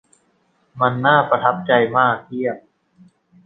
[0.79, 2.57] มันน่าประทับใจมาก เยี่ยม